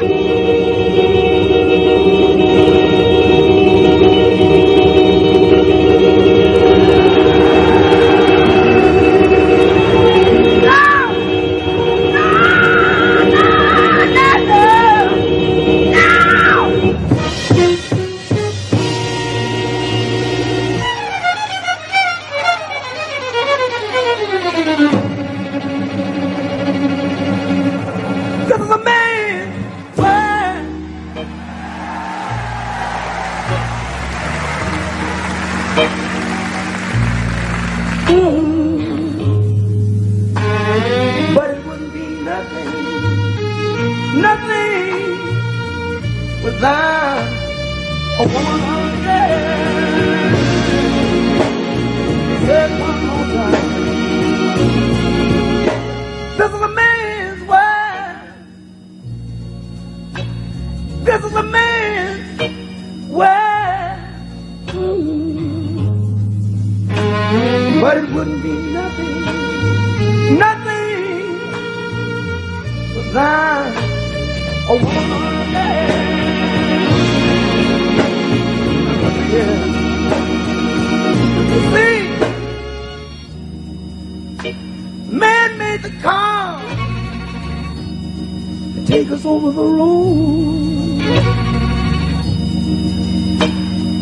Bye. 0.00 0.69
A 47.18 48.24
woman. 48.32 48.60
Say 52.46 52.64
it 52.64 52.72
one 52.80 53.00
more 53.06 53.26
time. 53.34 53.68
This 56.38 56.50
is 56.56 56.62
a 56.62 56.68
man's 56.68 57.42
world. 57.50 58.18
This 61.04 61.24
is 61.24 61.34
a 61.34 61.42
man's 61.42 62.40
world. 63.08 63.98
Mm. 64.66 66.00
But 67.80 67.96
it 67.98 68.08
wouldn't 68.12 68.42
be 68.42 68.52
nothing, 68.78 69.14
nothing 70.38 71.38
without 72.96 73.72
a 74.68 74.74
woman. 74.74 75.52
Yeah. 75.52 76.19
See, 84.40 84.54
man 85.10 85.58
made 85.58 85.82
the 85.82 85.90
car 86.00 86.60
to 88.74 88.86
take 88.86 89.10
us 89.10 89.24
over 89.24 89.50
the 89.50 89.64
road. 89.64 90.98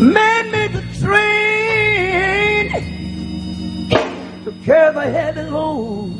Man 0.00 0.50
made 0.50 0.72
the 0.74 0.82
train 1.00 2.70
to 4.44 4.52
carry 4.64 4.92
the 4.94 5.00
heavy 5.10 5.42
load. 5.42 6.17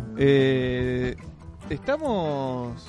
Bueno, 0.00 0.14
eh, 0.16 1.16
estamos 1.68 2.88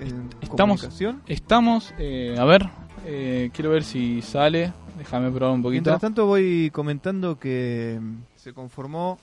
en 0.00 0.28
Estamos- 0.42 0.80
comunicación. 0.80 1.22
estamos. 1.28 1.94
eh, 1.98 2.34
a 2.38 2.44
ver, 2.44 2.68
eh, 3.06 3.50
quiero 3.52 3.70
ver 3.70 3.84
si 3.84 4.20
sale. 4.22 4.72
Déjame 4.98 5.30
probar 5.30 5.54
un 5.54 5.62
poquito. 5.62 5.74
Mientras 5.90 6.00
tanto 6.00 6.26
voy 6.26 6.70
comentando 6.72 7.38
que 7.38 7.98
mm, 8.00 8.14
se 8.34 8.52
conformó, 8.52 9.18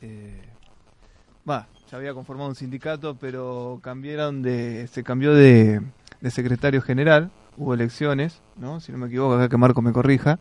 eh, 0.00 0.40
va, 1.48 1.66
ya 1.90 1.98
había 1.98 2.14
conformado 2.14 2.48
un 2.48 2.54
sindicato, 2.56 3.16
pero 3.16 3.78
cambiaron 3.82 4.40
de, 4.40 4.86
se 4.90 5.02
cambió 5.04 5.34
de, 5.34 5.82
de 6.22 6.30
secretario 6.30 6.80
general, 6.80 7.30
hubo 7.58 7.74
elecciones, 7.74 8.40
¿no? 8.56 8.80
Si 8.80 8.92
no 8.92 8.98
me 8.98 9.08
equivoco, 9.08 9.34
acá 9.34 9.50
que 9.50 9.58
Marco 9.58 9.82
me 9.82 9.92
corrija, 9.92 10.38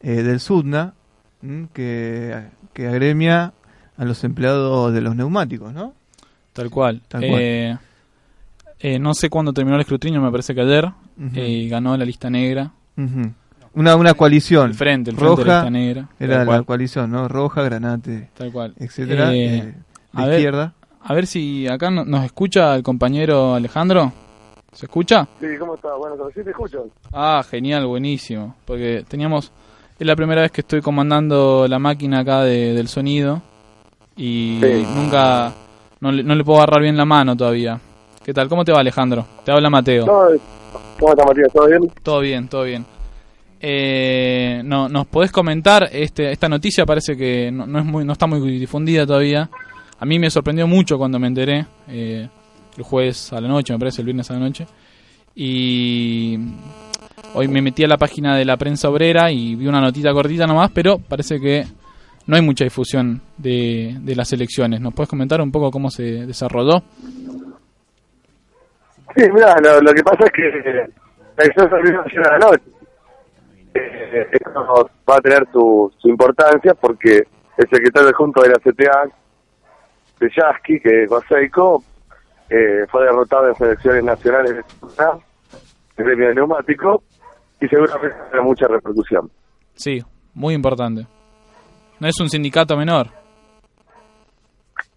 eh, 0.00 0.22
del 0.22 0.40
SUDNA, 0.40 0.94
¿m? 1.42 1.68
que, 1.74 2.46
que 2.72 2.86
agremia 2.88 3.52
a 3.96 4.04
los 4.04 4.22
empleados 4.24 4.92
de 4.92 5.00
los 5.00 5.14
neumáticos, 5.16 5.72
¿no? 5.72 5.94
Tal 6.52 6.70
cual. 6.70 7.00
Tal 7.08 7.20
cual. 7.20 7.40
Eh, 7.42 7.76
eh, 8.80 8.98
no 8.98 9.14
sé 9.14 9.30
cuándo 9.30 9.52
terminó 9.52 9.76
el 9.76 9.82
escrutinio, 9.82 10.20
me 10.20 10.30
parece 10.30 10.54
que 10.54 10.60
ayer. 10.60 10.90
Eh, 11.34 11.46
y 11.48 11.68
ganó 11.68 11.96
la 11.96 12.04
lista 12.04 12.28
negra. 12.30 12.72
Ujú. 12.96 13.32
Una, 13.74 13.96
una 13.96 14.14
coalición. 14.14 14.70
El 14.70 14.74
frente, 14.74 15.10
el 15.10 15.16
frente 15.16 15.42
de 15.42 15.46
la 15.48 15.54
roja, 15.54 15.60
lista 15.64 15.70
negra. 15.70 16.08
era 16.18 16.44
la 16.44 16.62
coalición, 16.62 17.10
¿no? 17.10 17.28
Roja, 17.28 17.62
Granate, 17.62 18.28
Tal 18.36 18.52
cual. 18.52 18.74
etcétera, 18.78 19.32
Eh, 19.34 19.56
eh, 19.58 19.74
a 20.12 20.22
de 20.24 20.28
ver, 20.28 20.38
izquierda. 20.38 20.74
A 21.04 21.14
ver 21.14 21.26
si 21.26 21.66
acá 21.68 21.90
no- 21.90 22.04
nos 22.04 22.24
escucha 22.24 22.74
el 22.76 22.82
compañero 22.82 23.54
Alejandro. 23.54 24.12
¿Se 24.72 24.86
escucha? 24.86 25.26
Sí, 25.40 25.46
¿cómo 25.58 25.74
estás? 25.74 25.92
Bueno, 25.98 26.16
sí 26.34 26.42
te 26.42 26.50
escucho. 26.50 26.86
Ah, 27.12 27.42
genial, 27.48 27.86
buenísimo. 27.86 28.56
Porque 28.64 29.04
teníamos. 29.08 29.52
Es 29.98 30.06
la 30.06 30.16
primera 30.16 30.42
vez 30.42 30.50
que 30.50 30.62
estoy 30.62 30.80
comandando 30.80 31.66
la 31.68 31.78
máquina 31.78 32.20
acá 32.20 32.42
de- 32.42 32.72
del 32.74 32.88
sonido. 32.88 33.42
Y 34.16 34.58
Sí. 34.62 34.86
nunca. 34.94 35.52
No 36.00 36.10
le, 36.12 36.22
no 36.22 36.34
le 36.34 36.44
puedo 36.44 36.58
agarrar 36.58 36.82
bien 36.82 36.96
la 36.96 37.04
mano 37.04 37.36
todavía. 37.36 37.78
¿Qué 38.24 38.32
tal? 38.34 38.48
¿Cómo 38.48 38.64
te 38.64 38.72
va, 38.72 38.80
Alejandro? 38.80 39.24
Te 39.44 39.52
habla 39.52 39.70
Mateo. 39.70 40.06
No, 40.06 40.22
¿Cómo 40.98 41.12
estás, 41.12 41.26
Matías? 41.26 41.52
¿Todo 41.52 41.66
bien? 41.66 41.80
Todo 42.02 42.20
bien, 42.20 42.48
todo 42.48 42.62
bien. 42.64 42.84
Eh, 43.60 44.60
no, 44.64 44.88
¿Nos 44.88 45.06
podés 45.06 45.30
comentar? 45.30 45.88
Este, 45.92 46.32
esta 46.32 46.48
noticia 46.48 46.84
parece 46.84 47.16
que 47.16 47.50
no, 47.52 47.66
no 47.66 47.78
es 47.78 47.84
muy, 47.84 48.04
no 48.04 48.12
está 48.12 48.26
muy 48.26 48.40
difundida 48.58 49.06
todavía. 49.06 49.48
A 49.98 50.04
mí 50.04 50.18
me 50.18 50.30
sorprendió 50.30 50.66
mucho 50.66 50.98
cuando 50.98 51.18
me 51.18 51.28
enteré. 51.28 51.64
eh, 51.88 52.28
el 52.76 52.82
jueves 52.84 53.32
a 53.32 53.40
la 53.40 53.48
noche, 53.48 53.72
me 53.74 53.78
parece, 53.78 54.00
el 54.00 54.06
viernes 54.06 54.30
a 54.30 54.34
la 54.34 54.40
noche. 54.40 54.66
Y 55.34 56.38
hoy 57.34 57.46
me 57.48 57.60
metí 57.62 57.84
a 57.84 57.88
la 57.88 57.98
página 57.98 58.34
de 58.36 58.44
la 58.44 58.56
prensa 58.56 58.88
obrera 58.88 59.30
y 59.30 59.54
vi 59.54 59.66
una 59.66 59.80
notita 59.80 60.12
cortita 60.12 60.46
nomás, 60.46 60.70
pero 60.72 60.98
parece 60.98 61.38
que 61.38 61.64
no 62.26 62.36
hay 62.36 62.42
mucha 62.42 62.64
difusión 62.64 63.20
de, 63.36 63.96
de 64.00 64.14
las 64.14 64.32
elecciones. 64.32 64.80
¿Nos 64.80 64.94
puedes 64.94 65.08
comentar 65.08 65.40
un 65.40 65.50
poco 65.50 65.70
cómo 65.70 65.90
se 65.90 66.26
desarrolló? 66.26 66.82
Sí, 69.14 69.24
mira, 69.32 69.54
lo, 69.62 69.80
lo 69.80 69.92
que 69.92 70.02
pasa 70.02 70.24
es 70.24 70.32
que 70.32 70.42
la 71.36 71.44
elección 71.44 71.68
se 72.10 72.18
a 72.18 72.32
la 72.32 72.38
noche. 72.38 72.62
Eh, 73.74 74.26
esto 74.32 74.90
va 75.08 75.16
a 75.16 75.20
tener 75.20 75.46
su, 75.52 75.92
su 75.98 76.08
importancia 76.08 76.74
porque 76.74 77.22
el 77.56 77.68
secretario 77.70 78.08
adjunto 78.08 78.42
de 78.42 78.50
la 78.50 78.58
CTA, 78.58 79.08
de 80.20 80.30
Yasky, 80.30 80.80
que 80.80 81.04
es 81.04 81.10
Goseico, 81.10 81.82
eh, 82.48 82.86
fue 82.90 83.04
derrotado 83.04 83.44
en 83.44 83.48
las 83.50 83.60
elecciones 83.60 84.04
nacionales 84.04 84.56
de 85.96 86.04
de 86.04 86.34
neumático, 86.34 87.02
y 87.60 87.68
seguramente 87.68 88.16
tendrá 88.16 88.42
mucha 88.42 88.66
repercusión. 88.66 89.30
Sí, 89.74 90.02
muy 90.34 90.54
importante. 90.54 91.06
No 92.02 92.08
es 92.08 92.20
un 92.20 92.28
sindicato 92.28 92.76
menor. 92.76 93.06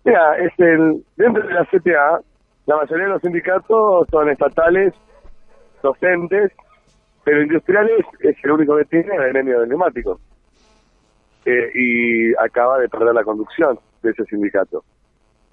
Mira, 0.04 0.38
es 0.38 0.52
el, 0.58 1.06
dentro 1.16 1.48
de 1.48 1.54
la 1.54 1.64
CTA, 1.66 2.20
la 2.66 2.78
mayoría 2.78 3.06
de 3.06 3.12
los 3.12 3.22
sindicatos 3.22 4.08
son 4.10 4.28
estatales, 4.28 4.92
docentes, 5.84 6.52
pero 7.24 7.44
industriales 7.44 8.04
es 8.22 8.36
el 8.44 8.52
único 8.52 8.76
que 8.78 8.86
tiene 8.86 9.16
el 9.18 9.34
gremio 9.34 9.62
de 9.62 9.68
neumáticos. 9.68 10.20
Eh, 11.46 11.70
y 11.76 12.34
acaba 12.44 12.80
de 12.80 12.90
perder 12.90 13.14
la 13.14 13.24
conducción 13.24 13.78
de 14.02 14.10
ese 14.10 14.26
sindicato. 14.26 14.84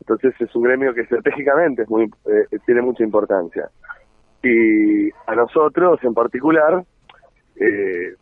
Entonces 0.01 0.35
es 0.41 0.57
un 0.57 0.63
gremio 0.63 0.95
que 0.95 1.03
estratégicamente 1.03 1.83
es 1.83 1.91
muy, 1.91 2.05
eh, 2.05 2.59
tiene 2.65 2.81
mucha 2.81 3.05
importancia. 3.05 3.69
Y 4.43 5.11
a 5.27 5.35
nosotros 5.35 6.03
en 6.03 6.15
particular, 6.15 6.83
eh, 7.57 8.15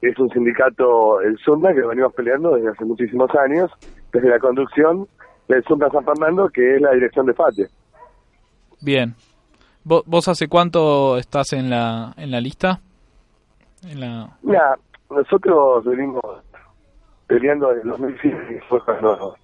es 0.00 0.18
un 0.18 0.28
sindicato, 0.30 1.20
el 1.20 1.36
SUNDA, 1.38 1.74
que 1.74 1.80
venimos 1.80 2.12
peleando 2.14 2.54
desde 2.54 2.70
hace 2.70 2.84
muchísimos 2.84 3.30
años, 3.34 3.70
desde 4.12 4.28
la 4.28 4.38
conducción 4.38 5.08
del 5.48 5.64
SUNDA 5.64 5.90
San 5.90 6.04
Fernando, 6.04 6.48
que 6.48 6.76
es 6.76 6.80
la 6.80 6.92
dirección 6.92 7.26
de 7.26 7.34
FATE. 7.34 7.68
Bien. 8.80 9.14
¿Vos, 9.84 10.02
vos 10.06 10.28
hace 10.28 10.48
cuánto 10.48 11.16
estás 11.16 11.52
en 11.52 11.70
la, 11.70 12.12
en 12.16 12.30
la 12.30 12.40
lista? 12.40 12.80
En 13.88 14.00
la... 14.00 14.36
Mira, 14.42 14.78
nosotros 15.10 15.84
venimos 15.84 16.22
peleando 17.26 17.68
desde 17.68 17.82
el 17.82 17.88
2007, 17.90 18.46
que 18.48 18.60
fue 18.68 18.84
cuando 18.84 19.36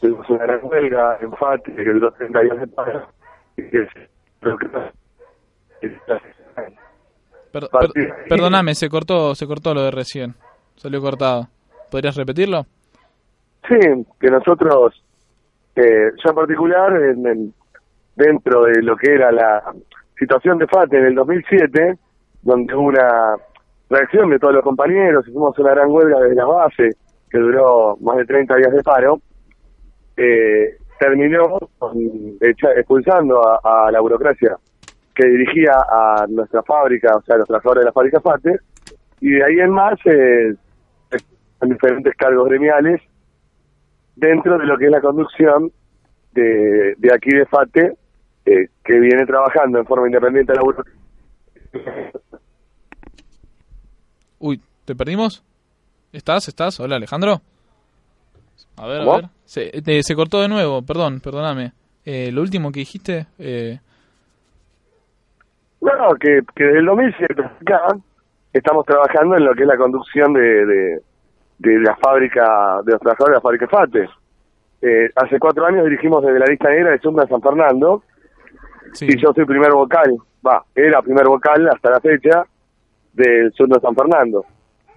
tuvimos 0.00 0.28
una 0.28 0.42
gran 0.44 0.60
huelga 0.62 1.18
en 1.20 1.32
FAT, 1.32 1.62
que 1.62 1.84
duró 1.84 2.12
30 2.12 2.40
días 2.40 2.60
de 2.60 2.66
paro, 2.66 3.08
y 3.56 3.62
que 3.70 3.82
es 3.82 3.88
lo 4.40 4.58
que 4.58 4.68
Per- 7.60 7.68
per- 7.70 8.28
perdóname, 8.28 8.74
se 8.74 8.88
cortó, 8.88 9.34
se 9.34 9.46
cortó 9.46 9.74
lo 9.74 9.82
de 9.82 9.90
recién. 9.90 10.34
Salió 10.76 11.00
cortado. 11.00 11.48
¿Podrías 11.90 12.16
repetirlo? 12.16 12.66
Sí, 13.68 13.78
que 14.20 14.30
nosotros, 14.30 15.02
eh, 15.74 16.10
yo 16.22 16.30
en 16.30 16.34
particular, 16.34 16.92
en- 17.02 17.26
en- 17.26 17.54
dentro 18.14 18.64
de 18.64 18.82
lo 18.82 18.96
que 18.96 19.12
era 19.14 19.30
la 19.32 19.62
situación 20.18 20.58
de 20.58 20.66
FATE 20.66 20.98
en 20.98 21.06
el 21.06 21.14
2007, 21.14 21.98
donde 22.42 22.74
hubo 22.74 22.84
una 22.88 23.36
reacción 23.90 24.30
de 24.30 24.38
todos 24.38 24.54
los 24.54 24.62
compañeros, 24.64 25.26
hicimos 25.28 25.58
una 25.58 25.70
gran 25.72 25.90
huelga 25.90 26.20
desde 26.20 26.34
la 26.36 26.44
base, 26.46 26.90
que 27.30 27.38
duró 27.38 27.96
más 28.00 28.16
de 28.16 28.24
30 28.24 28.56
días 28.56 28.72
de 28.72 28.82
paro, 28.82 29.20
eh, 30.16 30.76
terminó 30.98 31.58
con- 31.78 31.94
echa- 32.40 32.72
expulsando 32.76 33.40
a, 33.46 33.86
a 33.86 33.90
la 33.90 34.00
burocracia 34.00 34.56
que 35.16 35.26
dirigía 35.26 35.72
a 35.72 36.26
nuestra 36.28 36.62
fábrica, 36.62 37.16
o 37.16 37.22
sea, 37.22 37.36
a 37.36 37.38
los 37.38 37.48
trabajadores 37.48 37.80
de 37.82 37.86
la 37.86 37.92
fábrica 37.92 38.20
FATE, 38.20 38.58
y 39.22 39.30
de 39.30 39.44
ahí 39.44 39.58
en 39.60 39.70
más, 39.70 39.98
eh, 40.04 40.54
en 41.62 41.68
diferentes 41.70 42.14
cargos 42.16 42.46
gremiales, 42.48 43.00
dentro 44.14 44.58
de 44.58 44.66
lo 44.66 44.76
que 44.76 44.84
es 44.86 44.90
la 44.90 45.00
conducción 45.00 45.72
de, 46.32 46.94
de 46.98 47.14
aquí 47.14 47.30
de 47.30 47.46
FATE, 47.46 47.92
eh, 48.44 48.68
que 48.84 49.00
viene 49.00 49.24
trabajando 49.26 49.78
en 49.78 49.86
forma 49.86 50.06
independiente 50.06 50.52
de 50.52 50.58
la. 50.58 50.64
Uy, 54.38 54.60
¿te 54.84 54.94
perdimos? 54.94 55.42
¿Estás? 56.12 56.48
¿Estás? 56.48 56.78
Hola, 56.80 56.96
Alejandro. 56.96 57.40
A 58.76 58.86
ver, 58.86 58.98
¿Cómo? 59.00 59.12
a 59.14 59.16
ver. 59.22 59.26
Se, 59.44 59.70
te- 59.82 60.02
se 60.02 60.14
cortó 60.14 60.40
de 60.40 60.48
nuevo, 60.48 60.82
perdón, 60.82 61.20
perdóname. 61.20 61.72
Eh, 62.04 62.30
lo 62.32 62.42
último 62.42 62.70
que 62.70 62.80
dijiste, 62.80 63.26
eh, 63.38 63.80
No, 65.86 66.14
que, 66.16 66.40
que 66.54 66.64
desde 66.64 66.78
el 66.80 66.86
2007 66.86 67.42
acá 67.42 67.96
estamos 68.52 68.84
trabajando 68.84 69.36
en 69.36 69.44
lo 69.44 69.54
que 69.54 69.62
es 69.62 69.68
la 69.68 69.76
conducción 69.76 70.32
de, 70.32 70.66
de, 70.66 71.00
de 71.58 71.80
la 71.80 71.96
fábrica, 71.96 72.80
de 72.84 72.92
los 72.92 73.00
trabajadores 73.00 73.32
de 73.32 73.36
la 73.36 73.40
fábrica 73.40 73.68
FATE. 73.68 74.08
Eh, 74.82 75.10
hace 75.14 75.38
cuatro 75.38 75.64
años 75.64 75.84
dirigimos 75.84 76.24
desde 76.24 76.38
la 76.38 76.46
lista 76.46 76.68
negra 76.70 76.90
de 76.90 76.98
Sumna 76.98 77.26
San 77.26 77.40
Fernando 77.40 78.02
sí. 78.92 79.06
y 79.08 79.16
yo 79.16 79.32
soy 79.32 79.46
primer 79.46 79.72
vocal, 79.72 80.16
va, 80.46 80.64
era 80.74 81.00
primer 81.02 81.26
vocal 81.26 81.68
hasta 81.68 81.90
la 81.90 82.00
fecha 82.00 82.44
del 83.12 83.52
Sumna 83.52 83.78
San 83.80 83.94
Fernando. 83.94 84.44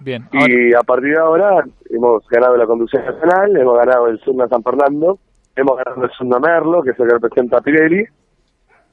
Bien. 0.00 0.26
Ahora, 0.32 0.46
Y 0.48 0.74
a 0.74 0.82
partir 0.82 1.14
de 1.14 1.20
ahora 1.20 1.64
hemos 1.90 2.26
ganado 2.28 2.56
la 2.56 2.66
conducción 2.66 3.04
nacional, 3.04 3.56
hemos 3.56 3.76
ganado 3.78 4.08
el 4.08 4.18
Sumna 4.20 4.48
San 4.48 4.62
Fernando, 4.62 5.18
hemos 5.54 5.76
ganado 5.76 6.04
el 6.04 6.10
Sumna 6.10 6.38
Merlo, 6.38 6.82
que 6.82 6.90
es 6.90 7.00
el 7.00 7.06
que 7.06 7.14
representa 7.14 7.58
a 7.58 7.60
Pirelli, 7.60 8.04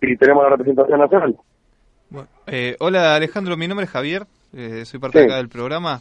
y 0.01 0.17
tenemos 0.17 0.43
la 0.43 0.49
representación 0.49 0.99
nacional. 0.99 1.35
Bueno, 2.09 2.27
eh, 2.47 2.75
hola 2.79 3.15
Alejandro, 3.15 3.57
mi 3.57 3.67
nombre 3.67 3.85
es 3.85 3.91
Javier, 3.91 4.25
eh, 4.53 4.85
soy 4.85 4.99
parte 4.99 5.19
Sí. 5.19 5.25
acá 5.25 5.37
del 5.37 5.49
programa. 5.49 5.99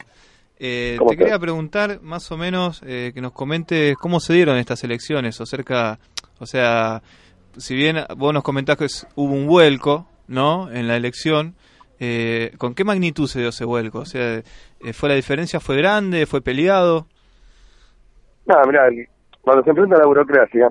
Eh, 0.58 0.94
¿Cómo 0.98 1.10
te 1.10 1.14
estás? 1.14 1.24
quería 1.26 1.38
preguntar 1.38 2.00
más 2.02 2.30
o 2.30 2.36
menos 2.36 2.80
eh, 2.86 3.10
que 3.14 3.20
nos 3.20 3.32
comentes 3.32 3.96
cómo 3.96 4.20
se 4.20 4.32
dieron 4.32 4.56
estas 4.56 4.84
elecciones, 4.84 5.40
o 5.40 5.46
cerca, 5.46 5.98
o 6.38 6.46
sea, 6.46 7.02
si 7.56 7.74
bien 7.74 7.96
vos 8.16 8.32
nos 8.32 8.42
comentás 8.44 8.76
que 8.76 8.84
es- 8.86 9.06
hubo 9.16 9.34
un 9.34 9.46
vuelco, 9.46 10.08
¿no? 10.28 10.70
En 10.70 10.86
la 10.88 10.96
elección, 10.96 11.54
eh, 11.98 12.52
¿con 12.58 12.74
qué 12.74 12.84
magnitud 12.84 13.26
se 13.26 13.40
dio 13.40 13.48
ese 13.48 13.64
vuelco? 13.64 14.00
O 14.00 14.06
sea, 14.06 14.38
eh, 14.38 14.92
¿fue 14.92 15.08
la 15.08 15.14
diferencia, 15.16 15.58
fue 15.60 15.76
grande, 15.76 16.24
fue 16.26 16.40
peleado? 16.40 17.06
Nada, 18.46 18.62
mirá, 18.66 18.82
cuando 19.40 19.64
se 19.64 19.70
enfrenta 19.70 19.96
a 19.96 20.00
la 20.00 20.06
burocracia, 20.06 20.68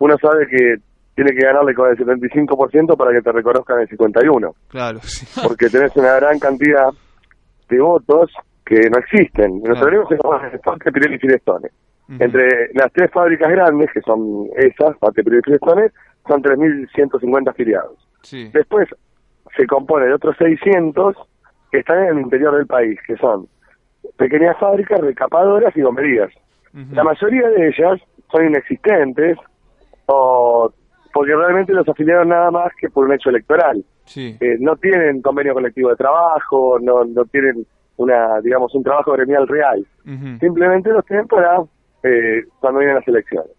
uno 0.00 0.16
sabe 0.20 0.46
que 0.48 0.76
tiene 1.14 1.32
que 1.32 1.44
ganarle 1.44 1.74
con 1.74 1.90
el 1.90 1.96
75% 1.96 2.96
para 2.96 3.12
que 3.12 3.20
te 3.22 3.32
reconozcan 3.32 3.80
el 3.80 3.88
51%, 3.88 4.54
Claro, 4.68 4.98
sí. 5.02 5.26
porque 5.46 5.68
tenés 5.68 5.94
una 5.96 6.14
gran 6.16 6.38
cantidad 6.38 6.88
de 7.68 7.80
votos 7.80 8.30
que 8.64 8.80
no 8.90 8.98
existen. 8.98 9.60
Claro. 9.60 9.84
tenemos 9.86 10.10
en 10.10 10.60
Fate, 10.60 10.92
Pirelli 10.92 11.16
y 11.16 11.18
Firestone. 11.18 11.68
Entre 12.18 12.68
las 12.74 12.92
tres 12.92 13.10
fábricas 13.10 13.50
grandes, 13.50 13.90
que 13.92 14.00
son 14.02 14.46
esas, 14.56 14.96
Fate, 14.98 15.22
Pirelli 15.22 15.40
y 15.40 15.44
Firestone, 15.44 15.88
son 16.28 16.42
3.150 16.42 17.50
afiliados. 17.50 17.96
Sí. 18.22 18.50
Después 18.52 18.88
se 19.56 19.66
compone 19.66 20.06
de 20.06 20.14
otros 20.14 20.36
600 20.38 21.16
que 21.70 21.78
están 21.78 22.04
en 22.04 22.16
el 22.16 22.20
interior 22.22 22.54
del 22.56 22.66
país, 22.66 22.98
que 23.06 23.16
son 23.16 23.46
pequeñas 24.16 24.56
fábricas, 24.58 25.00
recapadoras 25.00 25.76
y 25.76 25.82
gomerías. 25.82 26.30
La 26.92 27.04
mayoría 27.04 27.48
de 27.50 27.68
ellas 27.68 28.00
son 28.30 28.46
inexistentes 28.46 29.36
o 30.06 30.72
porque 31.12 31.34
realmente 31.34 31.72
los 31.72 31.88
afiliaron 31.88 32.28
nada 32.28 32.50
más 32.50 32.72
que 32.80 32.88
por 32.88 33.04
un 33.04 33.12
hecho 33.12 33.30
electoral. 33.30 33.84
Sí. 34.04 34.36
Eh, 34.40 34.56
no 34.60 34.76
tienen 34.76 35.22
convenio 35.22 35.54
colectivo 35.54 35.90
de 35.90 35.96
trabajo, 35.96 36.78
no, 36.80 37.04
no 37.04 37.24
tienen 37.26 37.66
una, 37.96 38.40
digamos, 38.40 38.74
un 38.74 38.82
trabajo 38.82 39.12
gremial 39.12 39.46
real. 39.46 39.86
Simplemente 40.40 40.90
los 40.90 41.04
tienen 41.04 41.26
para 41.28 41.60
eh, 42.02 42.42
cuando 42.60 42.80
vienen 42.80 42.96
las 42.96 43.06
elecciones. 43.08 43.50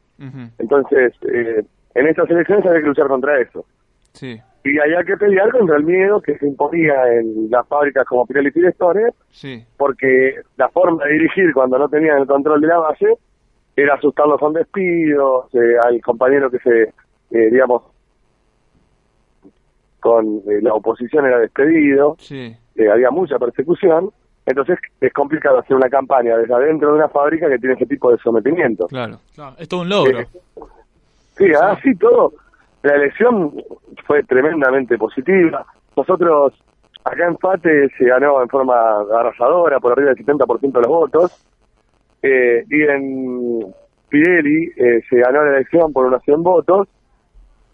Entonces, 0.57 1.13
eh, 1.31 1.63
en 1.95 2.07
estas 2.07 2.29
elecciones 2.29 2.65
había 2.65 2.81
que 2.81 2.87
luchar 2.87 3.07
contra 3.07 3.39
eso. 3.39 3.65
Sí. 4.13 4.39
Y 4.65 4.79
había 4.79 5.03
que 5.03 5.17
pelear 5.17 5.51
contra 5.51 5.75
el 5.75 5.83
miedo 5.83 6.21
que 6.21 6.37
se 6.37 6.47
imponía 6.47 6.93
en 7.13 7.49
las 7.51 7.67
fábricas 7.67 8.05
como 8.05 8.25
Pirelli 8.25 8.47
y 8.49 8.51
Firestone, 8.51 9.09
Sí. 9.31 9.63
porque 9.77 10.35
la 10.55 10.69
forma 10.69 11.03
de 11.05 11.13
dirigir 11.13 11.53
cuando 11.53 11.77
no 11.77 11.89
tenían 11.89 12.19
el 12.19 12.27
control 12.27 12.61
de 12.61 12.67
la 12.67 12.77
base 12.79 13.07
era 13.75 13.95
asustarlos 13.95 14.39
con 14.39 14.53
despidos, 14.53 15.53
eh, 15.55 15.75
al 15.83 15.99
compañero 16.01 16.49
que 16.49 16.59
se, 16.59 16.93
eh, 17.33 17.49
digamos, 17.51 17.83
con 19.99 20.25
eh, 20.49 20.61
la 20.61 20.73
oposición 20.73 21.25
era 21.25 21.39
despedido, 21.39 22.15
Sí. 22.19 22.55
eh, 22.75 22.89
había 22.89 23.09
mucha 23.11 23.39
persecución, 23.39 24.11
entonces 24.45 24.77
es 24.99 25.13
complicado 25.13 25.59
hacer 25.59 25.75
una 25.75 25.89
campaña 25.89 26.35
desde 26.37 26.53
adentro 26.53 26.89
de 26.89 26.95
una 26.95 27.07
fábrica 27.09 27.49
que 27.49 27.57
tiene 27.57 27.75
ese 27.75 27.85
tipo 27.85 28.11
de 28.11 28.17
sometimiento. 28.17 28.87
Claro. 28.87 29.19
claro, 29.33 29.55
es 29.57 29.67
todo 29.69 29.81
un 29.81 29.89
logro. 29.89 30.19
Sí, 31.37 31.45
así 31.53 31.95
todo. 31.95 32.33
La 32.83 32.95
elección 32.95 33.53
fue 34.05 34.23
tremendamente 34.23 34.97
positiva. 34.97 35.65
Nosotros, 35.95 36.53
acá 37.05 37.25
en 37.27 37.37
Fate, 37.37 37.87
se 37.97 38.05
ganó 38.05 38.41
en 38.41 38.49
forma 38.49 38.75
arrasadora, 39.17 39.79
por 39.79 39.93
arriba 39.93 40.09
del 40.13 40.25
70% 40.25 40.73
de 40.73 40.81
los 40.81 40.87
votos. 40.89 41.45
Eh, 42.21 42.65
y 42.69 42.81
en 42.83 43.73
Pirelli 44.09 44.71
eh, 44.75 45.01
se 45.09 45.17
ganó 45.17 45.43
la 45.45 45.55
elección 45.55 45.93
por 45.93 46.05
unos 46.05 46.21
100 46.23 46.43
votos, 46.43 46.87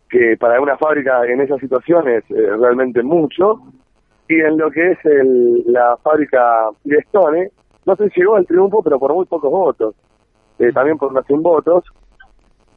que 0.09 0.35
para 0.37 0.59
una 0.61 0.77
fábrica 0.77 1.25
en 1.25 1.41
esa 1.41 1.57
situación 1.57 2.07
es 2.09 2.23
eh, 2.31 2.55
realmente 2.59 3.03
mucho. 3.03 3.61
Y 4.27 4.39
en 4.41 4.57
lo 4.57 4.69
que 4.69 4.91
es 4.91 5.05
el, 5.05 5.63
la 5.67 5.97
fábrica 6.03 6.69
Firestone, 6.83 7.49
no 7.85 7.95
se 7.95 8.09
llegó 8.15 8.35
al 8.35 8.45
triunfo, 8.45 8.81
pero 8.83 8.99
por 8.99 9.13
muy 9.13 9.25
pocos 9.25 9.49
votos. 9.51 9.95
Eh, 10.59 10.71
también 10.73 10.97
por 10.97 11.11
unos 11.11 11.25
100 11.25 11.41
votos 11.41 11.83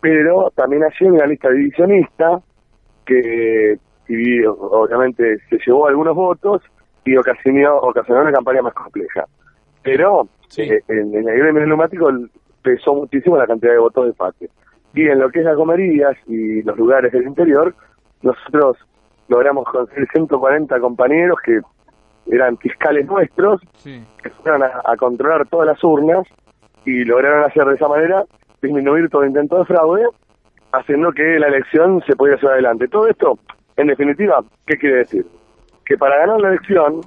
pero 0.03 0.51
también 0.57 0.83
allí 0.83 0.97
hay 1.01 1.09
una 1.11 1.27
lista 1.27 1.49
divisionista 1.49 2.41
que 3.07 3.79
y, 4.09 4.45
obviamente 4.45 5.39
se 5.49 5.59
llevó 5.65 5.87
algunos 5.87 6.15
votos 6.17 6.61
y 7.05 7.17
ocasionó, 7.17 7.77
ocasionó 7.79 8.23
una 8.23 8.33
campaña 8.33 8.63
más 8.63 8.75
compleja. 8.75 9.25
Pero 9.83 10.29
Sí. 10.49 10.63
eh, 10.63 10.83
en, 10.89 11.15
en 11.15 11.29
el 11.29 11.39
gremio 11.39 11.65
neumático 11.67 12.11
pesó 12.63 12.95
muchísimo 12.95 13.37
la 13.37 13.47
cantidad 13.47 13.73
de 13.73 13.79
votos 13.79 14.07
de 14.07 14.13
FATE. 14.15 14.51
Y 14.95 15.09
en 15.09 15.19
lo 15.21 15.31
que 15.31 15.41
es 15.41 15.45
las 15.45 15.57
comerías 15.57 16.17
y 16.27 16.63
los 16.63 16.77
lugares 16.77 17.13
del 17.13 17.23
interior, 17.25 17.75
nosotros 18.23 18.77
logramos 19.29 19.65
conseguir 19.67 20.07
140 20.13 20.79
compañeros 20.81 21.39
que 21.45 21.61
eran 22.27 22.57
fiscales 22.59 23.07
nuestros, 23.07 23.61
Sí. 23.75 24.05
que 24.23 24.31
fueron 24.31 24.63
a, 24.63 24.83
a 24.85 24.97
controlar 24.97 25.47
todas 25.49 25.67
las 25.67 25.83
urnas 25.83 26.27
y 26.85 27.05
lograron 27.05 27.45
hacer 27.45 27.65
de 27.65 27.75
esa 27.75 27.89
manera 27.89 28.25
disminuir 28.61 29.09
todo 29.09 29.25
intento 29.25 29.59
de 29.59 29.65
fraude, 29.65 30.05
haciendo 30.73 31.11
que 31.13 31.39
la 31.39 31.49
elección 31.49 32.03
se 32.07 32.15
pudiera 32.15 32.39
llevar 32.41 32.55
adelante. 32.55 32.89
Todo 32.89 33.09
esto, 33.09 33.39
en 33.77 33.87
definitiva, 33.89 34.43
¿qué 34.67 34.77
quiere 34.77 34.97
decir? 34.99 35.27
Que 35.85 35.97
para 35.97 36.17
ganar 36.19 36.41
la 36.41 36.49
elección 36.51 37.01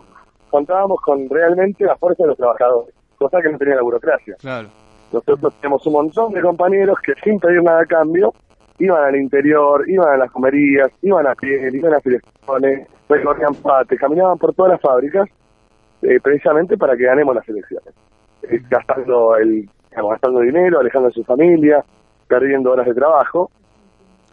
contábamos 0.50 1.00
con 1.02 1.30
realmente 1.30 1.86
la 1.86 1.96
fuerza 1.98 2.24
de 2.24 2.30
los 2.30 2.38
trabajadores, 2.38 2.94
cosa 3.18 3.42
que 3.42 3.52
no 3.52 3.58
tenía 3.58 3.76
la 3.76 3.82
burocracia. 3.84 4.36
Claro. 4.40 4.68
Nosotros 5.16 5.54
tenemos 5.62 5.86
un 5.88 5.94
montón 5.94 6.34
de 6.34 6.42
compañeros 6.42 6.98
que 7.00 7.14
sin 7.24 7.40
pedir 7.40 7.64
nada 7.64 7.82
a 7.82 7.86
cambio 7.86 8.34
iban 8.80 9.02
al 9.02 9.16
interior, 9.16 9.90
iban 9.90 10.10
a 10.10 10.18
las 10.18 10.32
comerías, 10.32 10.92
iban 11.02 11.26
a 11.26 11.34
piel, 11.36 11.74
iban 11.74 11.94
a 11.94 12.02
filestones, 12.02 12.88
recorrían 13.08 13.56
pates, 13.56 13.98
caminaban 13.98 14.38
por 14.38 14.54
todas 14.54 14.74
las 14.74 14.82
fábricas 14.82 15.30
eh, 16.02 16.20
precisamente 16.22 16.78
para 16.78 16.98
que 16.98 17.04
ganemos 17.04 17.34
las 17.34 17.48
elecciones. 17.48 17.94
Eh, 18.44 18.60
gastando 18.70 19.38
el 19.38 19.70
digamos, 19.90 20.12
gastando 20.12 20.42
dinero, 20.42 20.80
alejando 20.82 21.08
a 21.08 21.12
su 21.12 21.24
familia, 21.24 21.84
perdiendo 22.28 22.72
horas 22.72 22.86
de 22.86 22.94
trabajo. 22.94 23.50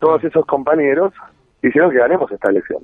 Todos 0.00 0.24
esos 0.24 0.44
compañeros 0.46 1.14
hicieron 1.62 1.92
que 1.92 1.98
ganemos 1.98 2.30
esta 2.32 2.50
elección. 2.50 2.82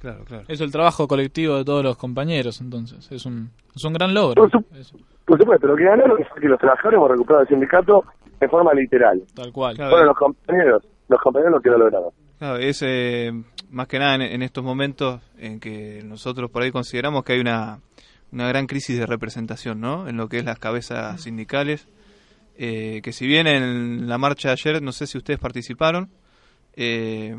Claro, 0.00 0.24
claro. 0.24 0.44
Es 0.48 0.60
el 0.60 0.70
trabajo 0.70 1.08
colectivo 1.08 1.56
de 1.56 1.64
todos 1.64 1.82
los 1.82 1.96
compañeros, 1.96 2.60
entonces. 2.60 3.10
Es 3.10 3.26
un, 3.26 3.50
es 3.74 3.84
un 3.84 3.92
gran 3.92 4.14
logro. 4.14 4.34
Por, 4.34 4.50
su- 4.50 4.64
Eso, 4.78 4.96
por 5.24 5.38
supuesto, 5.38 5.66
lo 5.66 5.76
que 5.76 5.84
ganaron 5.84 6.20
es 6.22 6.26
que 6.40 6.48
los 6.48 6.58
trabajadores 6.58 6.96
hemos 6.98 7.10
recuperado 7.10 7.42
el 7.42 7.48
sindicato 7.48 8.04
en 8.40 8.48
forma 8.50 8.72
literal. 8.74 9.22
tal 9.34 9.52
cual. 9.52 9.74
Claro. 9.74 9.90
Fueron 9.90 10.06
los 10.08 10.16
compañeros, 10.16 10.82
los 11.08 11.20
compañeros 11.20 11.52
los 11.54 11.62
que 11.62 11.70
lo 11.70 11.78
lograron. 11.78 12.10
Claro, 12.38 12.56
es 12.58 12.80
eh, 12.86 13.32
más 13.70 13.88
que 13.88 13.98
nada 13.98 14.14
en, 14.14 14.22
en 14.22 14.42
estos 14.42 14.62
momentos 14.62 15.20
en 15.36 15.58
que 15.58 16.02
nosotros 16.04 16.48
por 16.50 16.62
ahí 16.62 16.70
consideramos 16.70 17.24
que 17.24 17.32
hay 17.32 17.40
una, 17.40 17.80
una 18.30 18.46
gran 18.46 18.68
crisis 18.68 18.96
de 18.96 19.06
representación, 19.06 19.80
¿no? 19.80 20.06
En 20.06 20.16
lo 20.16 20.28
que 20.28 20.38
es 20.38 20.44
las 20.44 20.60
cabezas 20.60 21.20
sindicales. 21.20 21.88
eh, 22.56 23.00
que 23.02 23.12
si 23.12 23.26
bien 23.26 23.48
en 23.48 24.08
la 24.08 24.18
marcha 24.18 24.50
de 24.50 24.52
ayer, 24.52 24.80
no 24.82 24.92
sé 24.92 25.08
si 25.08 25.18
ustedes 25.18 25.40
participaron, 25.40 26.10
eh, 26.76 27.34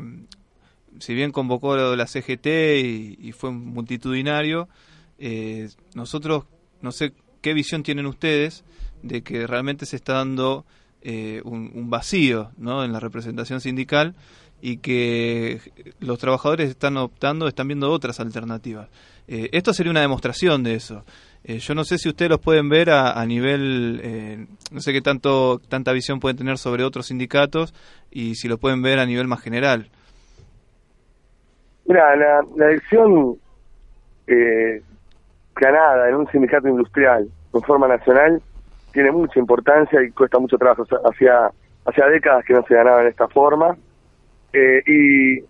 si 0.98 1.14
bien 1.14 1.30
convocó 1.32 1.76
la 1.76 2.06
CGT 2.06 2.46
y, 3.18 3.32
fue 3.32 3.50
multitudinario, 3.50 4.68
eh, 5.18 5.68
nosotros 5.94 6.44
no 6.82 6.92
sé 6.92 7.12
qué 7.40 7.54
visión 7.54 7.82
tienen 7.82 8.06
ustedes 8.06 8.64
de 9.02 9.22
que 9.22 9.46
realmente 9.46 9.86
se 9.86 9.96
está 9.96 10.14
dando 10.14 10.64
eh, 11.02 11.40
un, 11.44 11.88
vacío 11.88 12.50
¿no? 12.58 12.84
en 12.84 12.92
la 12.92 13.00
representación 13.00 13.60
sindical 13.60 14.14
y 14.60 14.76
que 14.78 15.60
los 15.98 16.18
trabajadores 16.18 16.68
están 16.68 16.98
optando, 16.98 17.48
están 17.48 17.68
viendo 17.68 17.90
otras 17.90 18.20
alternativas. 18.20 18.88
Eh, 19.26 19.48
esto 19.52 19.72
sería 19.72 19.90
una 19.90 20.02
demostración 20.02 20.62
de 20.62 20.74
eso. 20.74 21.04
Eh, 21.44 21.58
yo 21.58 21.74
no 21.74 21.84
sé 21.84 21.96
si 21.96 22.10
ustedes 22.10 22.30
los 22.30 22.40
pueden 22.40 22.68
ver 22.68 22.90
a, 22.90 23.24
nivel, 23.24 24.46
no 24.70 24.80
sé 24.82 24.92
qué 24.92 25.00
tanto 25.00 25.58
tanta 25.68 25.92
visión 25.92 26.20
pueden 26.20 26.36
tener 26.36 26.58
sobre 26.58 26.84
otros 26.84 27.06
sindicatos 27.06 27.72
y 28.10 28.34
si 28.34 28.48
lo 28.48 28.58
pueden 28.58 28.82
ver 28.82 28.98
a 28.98 29.06
nivel 29.06 29.26
más 29.26 29.40
general. 29.40 29.88
La, 31.94 32.14
la 32.56 32.66
elección 32.66 33.36
eh, 34.28 34.80
ganada 35.56 36.08
en 36.08 36.14
un 36.14 36.28
sindicato 36.30 36.68
industrial 36.68 37.28
en 37.52 37.62
forma 37.62 37.88
nacional 37.88 38.40
tiene 38.92 39.10
mucha 39.10 39.40
importancia 39.40 40.00
y 40.02 40.10
cuesta 40.12 40.38
mucho 40.38 40.56
trabajo. 40.56 40.82
O 40.82 40.86
sea, 40.86 40.98
hacía, 41.04 41.50
hacía 41.84 42.06
décadas 42.06 42.44
que 42.44 42.54
no 42.54 42.62
se 42.62 42.74
ganaba 42.74 43.02
en 43.02 43.08
esta 43.08 43.26
forma. 43.28 43.76
Eh, 44.52 44.82
y 44.86 45.44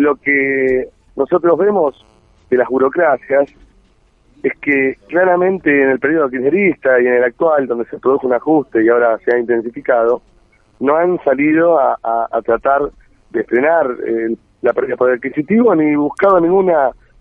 lo 0.00 0.16
que 0.16 0.88
nosotros 1.14 1.58
vemos 1.58 2.04
de 2.50 2.56
las 2.56 2.68
burocracias 2.68 3.50
es 4.42 4.52
que 4.60 4.94
claramente 5.08 5.82
en 5.82 5.90
el 5.90 5.98
periodo 5.98 6.28
kirchnerista 6.30 7.00
y 7.00 7.06
en 7.06 7.14
el 7.14 7.24
actual, 7.24 7.66
donde 7.66 7.84
se 7.86 7.98
produjo 7.98 8.26
un 8.26 8.34
ajuste 8.34 8.82
y 8.82 8.88
ahora 8.88 9.18
se 9.24 9.34
ha 9.34 9.38
intensificado, 9.38 10.22
no 10.80 10.96
han 10.96 11.18
salido 11.24 11.78
a, 11.78 11.98
a- 12.02 12.42
tratar 12.42 12.82
de 13.30 13.44
frenar 13.44 13.86
eh, 14.06 14.36
la 14.62 14.72
pérdida 14.72 14.92
de 14.92 14.96
poder 14.96 15.14
adquisitivo 15.16 15.74
ni 15.74 15.94
buscado 15.96 16.40
ningún 16.40 16.72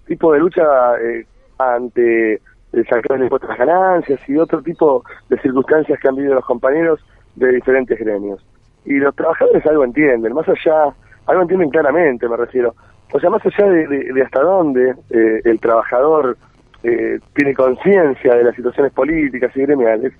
tipo 0.07 0.31
de 0.33 0.39
lucha 0.39 0.63
eh, 1.01 1.25
ante 1.57 2.41
el 2.73 2.87
sacar 2.87 3.13
a 3.13 3.17
las 3.47 3.57
ganancias 3.57 4.19
y 4.27 4.37
otro 4.37 4.61
tipo 4.61 5.03
de 5.29 5.39
circunstancias 5.39 5.99
que 5.99 6.07
han 6.07 6.15
vivido 6.15 6.35
los 6.35 6.45
compañeros 6.45 6.99
de 7.35 7.51
diferentes 7.53 7.97
gremios. 7.99 8.45
Y 8.85 8.95
los 8.95 9.15
trabajadores 9.15 9.65
algo 9.65 9.83
entienden, 9.83 10.33
más 10.33 10.47
allá, 10.47 10.93
algo 11.25 11.41
entienden 11.41 11.69
claramente, 11.69 12.27
me 12.27 12.37
refiero. 12.37 12.75
O 13.13 13.19
sea, 13.19 13.29
más 13.29 13.45
allá 13.45 13.67
de, 13.69 13.87
de- 13.87 14.13
de 14.13 14.21
hasta 14.21 14.41
dónde 14.41 14.93
eh, 15.09 15.41
el 15.45 15.59
trabajador 15.59 16.37
eh, 16.83 17.19
tiene 17.33 17.53
conciencia 17.55 18.35
de 18.35 18.43
las 18.43 18.55
situaciones 18.55 18.91
políticas 18.93 19.55
y 19.55 19.61
gremiales, 19.61 20.13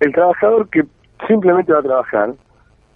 el 0.00 0.12
trabajador 0.12 0.68
que 0.68 0.84
simplemente 1.28 1.72
va 1.72 1.78
a 1.78 1.82
trabajar, 1.82 2.34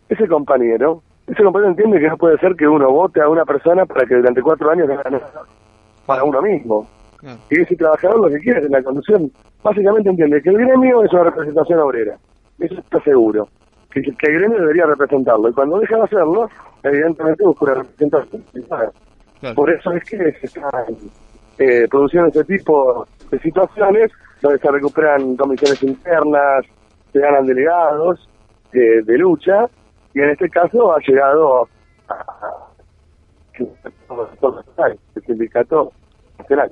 ese 0.08 0.26
compañero, 0.26 1.02
ese 1.28 1.42
compañero 1.42 1.70
entiende 1.70 2.00
que 2.00 2.08
no 2.08 2.16
puede 2.16 2.38
ser 2.38 2.54
que 2.54 2.66
uno 2.66 2.90
vote 2.90 3.20
a 3.20 3.28
una 3.28 3.44
persona 3.44 3.84
para 3.84 4.06
que 4.06 4.14
durante 4.14 4.42
cuatro 4.42 4.70
años 4.70 4.88
gane 4.88 5.20
para 6.06 6.24
uno 6.24 6.40
mismo. 6.40 6.86
Claro. 7.18 7.38
Y 7.50 7.60
ese 7.60 7.76
trabajador 7.76 8.20
lo 8.20 8.28
que 8.28 8.38
quiere 8.38 8.60
es 8.60 8.66
en 8.66 8.72
la 8.72 8.82
conducción, 8.82 9.30
básicamente 9.62 10.08
entiende 10.08 10.40
que 10.40 10.50
el 10.50 10.58
gremio 10.58 11.02
es 11.04 11.12
una 11.12 11.24
representación 11.24 11.80
obrera, 11.80 12.16
eso 12.58 12.80
está 12.80 13.00
seguro, 13.02 13.48
que, 13.90 14.00
que 14.00 14.26
el 14.30 14.38
gremio 14.38 14.60
debería 14.60 14.86
representarlo, 14.86 15.48
y 15.48 15.52
cuando 15.52 15.80
deja 15.80 15.96
de 15.96 16.02
hacerlo, 16.02 16.48
evidentemente 16.82 17.44
busca 17.44 17.64
una 17.64 17.74
representación. 17.74 18.42
Claro. 18.68 19.54
Por 19.54 19.70
eso 19.70 19.92
es 19.92 20.04
que 20.04 20.32
se 20.32 20.46
están 20.46 20.70
eh, 21.58 21.86
produciendo 21.90 22.28
este 22.28 22.44
tipo 22.44 23.06
de 23.30 23.38
situaciones 23.40 24.12
donde 24.40 24.58
se 24.58 24.70
recuperan 24.70 25.36
comisiones 25.36 25.82
internas, 25.82 26.64
se 27.12 27.18
ganan 27.18 27.46
delegados 27.46 28.28
eh, 28.72 29.02
de 29.04 29.18
lucha 29.18 29.66
y 30.18 30.22
en 30.22 30.30
este 30.30 30.48
caso 30.50 30.92
ha 30.94 30.98
llegado 31.06 31.68
a, 32.08 32.14
a- 32.14 32.64
el 33.56 35.22
sindicato 35.26 35.92
nacional. 36.38 36.70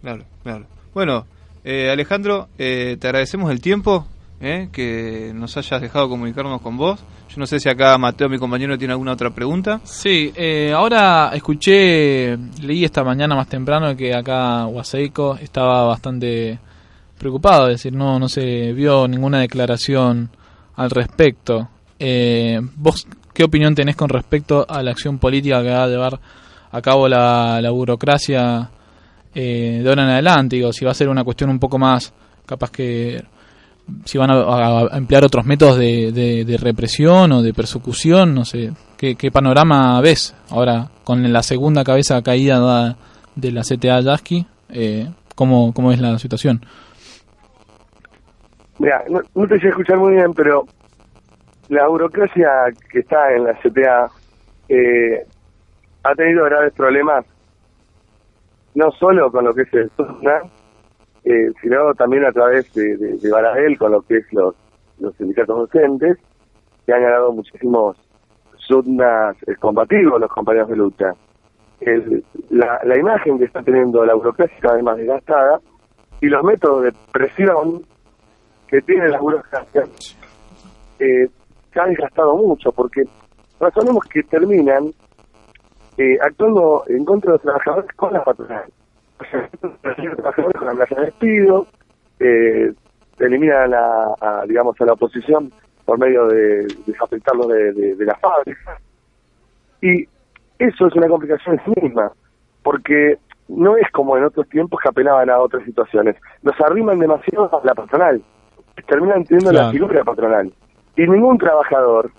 Claro, 0.00 0.24
claro. 0.42 0.66
Bueno, 0.94 1.26
eh, 1.64 1.90
Alejandro, 1.90 2.48
eh, 2.58 2.96
te 3.00 3.06
agradecemos 3.08 3.50
el 3.50 3.60
tiempo 3.60 4.06
eh, 4.40 4.68
que 4.72 5.32
nos 5.34 5.56
hayas 5.56 5.80
dejado 5.80 6.08
comunicarnos 6.08 6.60
con 6.60 6.76
vos. 6.76 7.04
Yo 7.28 7.36
no 7.38 7.46
sé 7.46 7.60
si 7.60 7.68
acá 7.68 7.96
Mateo, 7.98 8.28
mi 8.28 8.38
compañero, 8.38 8.76
tiene 8.76 8.92
alguna 8.92 9.12
otra 9.12 9.30
pregunta. 9.30 9.80
Sí, 9.84 10.32
eh, 10.36 10.72
ahora 10.74 11.30
escuché, 11.34 12.36
leí 12.62 12.84
esta 12.84 13.04
mañana 13.04 13.34
más 13.36 13.48
temprano 13.48 13.94
que 13.96 14.14
acá 14.14 14.64
Guaseico 14.64 15.36
estaba 15.40 15.84
bastante 15.84 16.58
preocupado, 17.18 17.68
es 17.68 17.74
decir, 17.76 17.92
no, 17.94 18.18
no 18.18 18.28
se 18.28 18.72
vio 18.72 19.06
ninguna 19.06 19.40
declaración 19.40 20.30
al 20.76 20.90
respecto. 20.90 21.68
Eh, 22.04 22.60
¿Vos 22.74 23.06
qué 23.32 23.44
opinión 23.44 23.76
tenés 23.76 23.94
con 23.94 24.08
respecto 24.08 24.66
a 24.68 24.82
la 24.82 24.90
acción 24.90 25.20
política 25.20 25.62
que 25.62 25.70
va 25.70 25.84
a 25.84 25.86
llevar 25.86 26.18
a 26.72 26.82
cabo 26.82 27.06
la, 27.06 27.60
la 27.60 27.70
burocracia 27.70 28.68
eh, 29.32 29.78
de 29.80 29.88
ahora 29.88 30.02
en 30.02 30.08
adelante? 30.08 30.56
Digo, 30.56 30.72
si 30.72 30.84
va 30.84 30.90
a 30.90 30.94
ser 30.94 31.08
una 31.08 31.22
cuestión 31.22 31.48
un 31.48 31.60
poco 31.60 31.78
más, 31.78 32.12
capaz 32.44 32.72
que 32.72 33.22
si 34.04 34.18
van 34.18 34.32
a, 34.32 34.96
emplear 34.96 35.24
otros 35.24 35.46
métodos 35.46 35.78
de, 35.78 36.58
represión 36.60 37.30
o 37.30 37.40
de 37.40 37.54
persecución, 37.54 38.34
no 38.34 38.44
sé, 38.44 38.72
¿qué, 38.96 39.30
panorama 39.30 40.00
ves 40.00 40.34
ahora 40.50 40.90
con 41.04 41.32
la 41.32 41.44
segunda 41.44 41.84
cabeza 41.84 42.20
caída 42.20 42.58
da- 42.58 42.96
de 43.36 43.52
la 43.52 43.62
CTA 43.62 44.00
Yasky? 44.00 44.44
Eh, 44.70 45.08
¿cómo, 45.36 45.72
¿Cómo 45.72 45.92
es 45.92 46.00
la 46.00 46.18
situación? 46.18 46.66
Mira, 48.80 49.04
no, 49.08 49.20
no 49.36 49.46
te 49.46 49.60
sé 49.60 49.68
escuchar 49.68 49.98
muy 49.98 50.14
bien, 50.14 50.32
pero 50.34 50.66
la 51.72 51.88
burocracia 51.88 52.50
que 52.90 52.98
está 53.00 53.32
en 53.32 53.44
la 53.44 53.54
CTA 53.54 54.10
eh, 54.68 55.24
ha 56.04 56.14
tenido 56.14 56.44
graves 56.44 56.74
problemas, 56.74 57.24
no 58.74 58.90
solo 58.92 59.30
con 59.32 59.44
lo 59.46 59.54
que 59.54 59.62
es 59.62 59.72
el 59.72 59.90
SUSNA, 59.96 60.42
eh, 61.24 61.50
sino 61.62 61.94
también 61.94 62.26
a 62.26 62.32
través 62.32 62.70
de, 62.74 62.96
de, 62.98 63.16
de 63.16 63.30
Baradel, 63.30 63.78
con 63.78 63.92
lo 63.92 64.02
que 64.02 64.18
es 64.18 64.26
los, 64.32 64.54
los 64.98 65.14
sindicatos 65.16 65.56
docentes, 65.60 66.18
que 66.84 66.92
han 66.92 67.02
ganado 67.02 67.32
muchísimos 67.32 67.96
SUSNAs 68.58 69.36
eh, 69.46 69.54
combativos 69.58 70.20
los 70.20 70.30
compañeros 70.30 70.68
de 70.68 70.76
lucha. 70.76 71.12
El- 71.80 72.22
la, 72.50 72.80
la 72.84 72.98
imagen 72.98 73.38
que 73.38 73.46
está 73.46 73.62
teniendo 73.62 74.04
la 74.04 74.12
burocracia 74.14 74.56
cada 74.60 74.74
vez 74.74 74.84
más 74.84 74.96
desgastada 74.98 75.58
y 76.20 76.26
los 76.26 76.42
métodos 76.44 76.84
de 76.84 76.92
presión 77.12 77.82
que 78.68 78.82
tiene 78.82 79.08
la 79.08 79.18
burocracia 79.18 79.84
eh, 80.98 81.28
se 81.72 81.80
ha 81.80 81.86
desgastado 81.86 82.36
mucho 82.36 82.72
porque 82.72 83.02
razonemos 83.60 84.04
que 84.06 84.22
terminan 84.24 84.92
eh, 85.98 86.18
actuando 86.22 86.84
en 86.88 87.04
contra 87.04 87.32
de 87.32 87.34
los 87.36 87.42
trabajadores 87.42 87.90
con 87.96 88.12
la 88.12 88.24
patronal. 88.24 88.64
O 89.20 89.24
sea, 89.24 89.48
los 89.62 90.16
trabajadores 90.16 90.58
con 90.58 90.68
amenaza 90.68 90.94
de 90.96 91.04
despido, 91.06 91.66
eh, 92.20 92.72
eliminan 93.18 93.72
a, 93.74 94.14
a, 94.20 94.44
digamos, 94.46 94.80
a 94.80 94.84
la 94.86 94.94
oposición 94.94 95.52
por 95.84 95.98
medio 95.98 96.26
de 96.26 96.66
desafectarlos 96.86 97.48
de, 97.48 97.72
de, 97.72 97.94
de 97.96 98.04
la 98.04 98.14
fábrica. 98.16 98.78
Y 99.80 100.04
eso 100.58 100.86
es 100.86 100.94
una 100.94 101.08
complicación 101.08 101.58
en 101.58 101.64
sí 101.74 101.80
misma, 101.82 102.12
porque 102.62 103.18
no 103.48 103.76
es 103.76 103.88
como 103.90 104.16
en 104.16 104.24
otros 104.24 104.48
tiempos 104.48 104.80
que 104.80 104.88
apelaban 104.88 105.28
a 105.28 105.38
otras 105.40 105.64
situaciones. 105.64 106.16
Los 106.42 106.58
arriman 106.60 106.98
demasiado 106.98 107.50
a 107.60 107.64
la 107.66 107.74
patronal, 107.74 108.22
terminan 108.86 109.24
teniendo 109.24 109.50
Claro. 109.50 109.66
la 109.66 109.72
figura 109.72 110.04
patronal. 110.04 110.52
Y 110.96 111.02
ningún 111.02 111.38
trabajador 111.38 112.10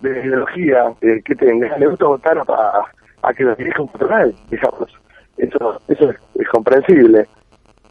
de 0.00 0.10
ideología 0.10 0.92
eh, 1.00 1.20
que 1.24 1.34
tenga 1.34 1.76
le 1.78 1.88
gusta 1.88 2.06
votar 2.06 2.38
a, 2.38 2.42
a- 2.42 2.84
a 3.22 3.32
que 3.34 3.42
lo 3.44 3.54
dirija 3.56 3.82
un 3.82 3.88
patronal, 3.88 4.34
digamos. 4.50 4.88
Eso, 5.36 5.80
eso 5.88 6.10
es, 6.10 6.16
es 6.34 6.48
comprensible. 6.48 7.26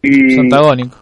Y 0.02 0.34
Es 0.34 0.40
antagónico. 0.40 0.96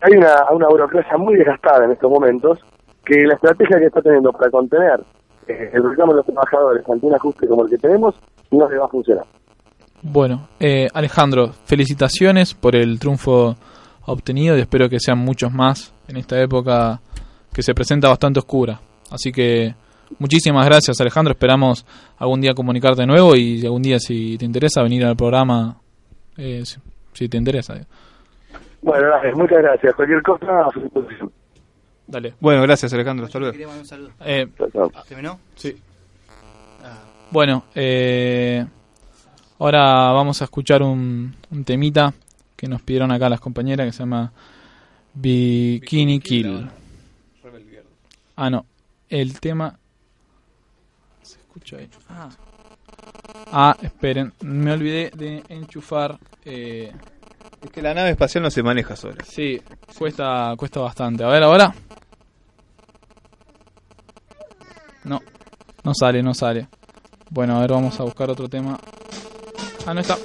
hay 0.00 0.16
una, 0.16 0.34
una 0.50 0.68
burocracia 0.68 1.16
muy 1.16 1.36
desgastada 1.36 1.84
en 1.84 1.92
estos 1.92 2.10
momentos 2.10 2.58
que 3.04 3.22
la 3.26 3.34
estrategia 3.34 3.78
que 3.78 3.86
está 3.86 4.02
teniendo 4.02 4.32
para 4.32 4.50
contener 4.50 5.00
eh, 5.46 5.70
el 5.72 5.82
reclamo 5.88 6.12
de 6.12 6.16
los 6.18 6.26
trabajadores 6.26 6.84
ante 6.88 7.06
un 7.06 7.14
ajuste 7.14 7.46
como 7.46 7.64
el 7.64 7.70
que 7.70 7.78
tenemos 7.78 8.14
no 8.50 8.68
le 8.68 8.78
va 8.78 8.86
a 8.86 8.88
funcionar. 8.88 9.24
Bueno, 10.02 10.48
eh, 10.60 10.88
Alejandro, 10.92 11.50
felicitaciones 11.64 12.52
por 12.54 12.76
el 12.76 12.98
triunfo 12.98 13.56
obtenido 14.06 14.56
y 14.56 14.60
espero 14.60 14.88
que 14.90 15.00
sean 15.00 15.18
muchos 15.18 15.52
más 15.52 15.94
en 16.08 16.16
esta 16.18 16.38
época 16.42 17.00
que 17.54 17.62
se 17.62 17.72
presenta 17.74 18.08
bastante 18.08 18.40
oscura. 18.40 18.80
Así 19.10 19.32
que 19.32 19.74
muchísimas 20.18 20.66
gracias 20.66 21.00
Alejandro, 21.00 21.32
esperamos 21.32 21.86
algún 22.18 22.40
día 22.40 22.52
comunicarte 22.52 23.02
de 23.02 23.06
nuevo 23.06 23.36
y 23.36 23.64
algún 23.64 23.82
día 23.82 23.98
si 23.98 24.36
te 24.36 24.44
interesa 24.44 24.82
venir 24.82 25.04
al 25.04 25.16
programa 25.16 25.76
eh, 26.36 26.62
si, 26.64 26.78
si 27.12 27.28
te 27.28 27.36
interesa. 27.36 27.74
Bueno, 28.82 29.08
dale, 29.08 29.32
muchas 29.34 29.58
gracias. 29.62 29.94
Cualquier 29.94 30.22
cosa, 30.22 30.66
a 30.66 30.70
su 30.72 30.80
disposición. 30.80 31.32
Dale. 32.06 32.34
Bueno, 32.40 32.60
gracias 32.62 32.92
Alejandro, 32.92 33.24
hasta 33.26 33.38
luego. 33.38 33.52
Quería 33.52 33.66
mandar 33.68 33.82
un 33.82 33.88
saludo. 33.88 34.10
Eh. 34.20 34.46
Ah, 36.82 37.02
Bueno, 37.30 37.64
eh, 37.74 38.66
ahora 39.58 40.12
vamos 40.12 40.42
a 40.42 40.44
escuchar 40.44 40.82
un, 40.82 41.34
un 41.50 41.64
temita 41.64 42.12
que 42.56 42.68
nos 42.68 42.82
pidieron 42.82 43.10
acá 43.10 43.28
las 43.30 43.40
compañeras 43.40 43.86
que 43.86 43.92
se 43.92 44.00
llama 44.00 44.32
Bikini 45.14 46.20
Kill. 46.20 46.68
Ah, 48.36 48.50
no. 48.50 48.66
El 49.08 49.38
tema. 49.40 49.78
Se 51.22 51.38
escucha 51.38 51.76
ahí. 51.76 51.88
Ah. 52.08 52.28
Ah, 53.52 53.76
esperen. 53.82 54.32
Me 54.40 54.72
olvidé 54.72 55.10
de 55.14 55.42
enchufar. 55.48 56.18
Eh, 56.44 56.92
Es 57.62 57.70
que 57.70 57.80
la 57.82 57.94
nave 57.94 58.10
espacial 58.10 58.42
no 58.42 58.50
se 58.50 58.62
maneja 58.62 58.96
sola. 58.96 59.24
sí, 59.24 59.60
cuesta, 59.98 60.54
cuesta 60.56 60.80
bastante. 60.80 61.24
A 61.24 61.28
ver, 61.28 61.42
ahora. 61.42 61.74
No, 65.04 65.20
no 65.82 65.94
sale, 65.94 66.22
no 66.22 66.34
sale. 66.34 66.68
Bueno, 67.30 67.56
a 67.56 67.60
ver, 67.60 67.70
vamos 67.72 67.98
a 68.00 68.04
buscar 68.04 68.30
otro 68.30 68.48
tema. 68.48 68.78
Ah, 69.86 69.94
no 69.94 70.00
está. 70.00 70.16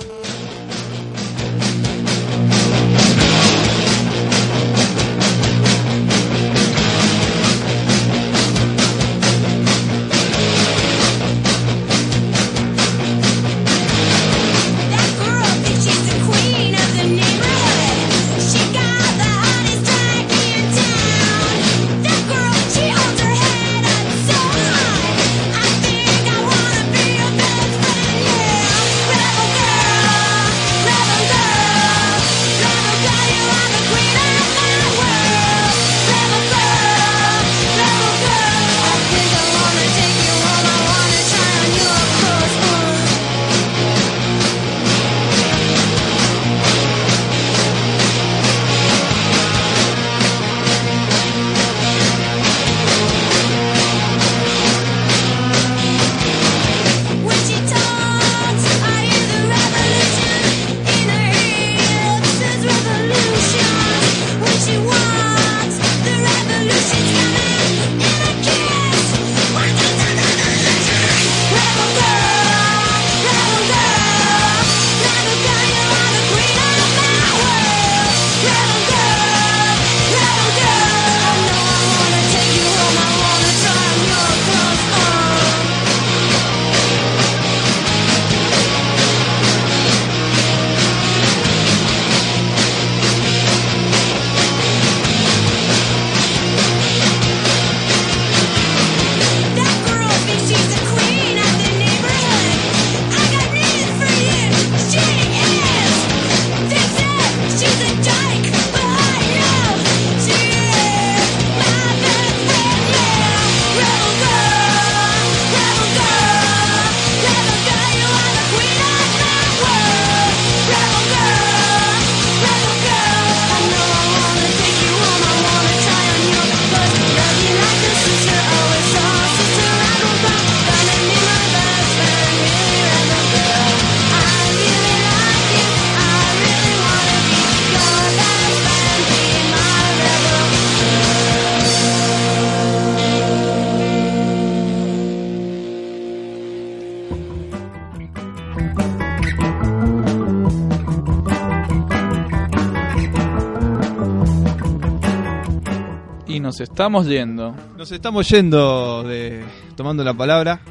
Y 156.39 156.41
nos 156.41 156.61
estamos 156.61 157.05
yendo. 157.05 157.53
Nos 157.77 157.91
estamos 157.91 158.29
yendo 158.29 159.03
de 159.03 159.43
tomando 159.75 160.05
la 160.05 160.13
palabra 160.13 160.61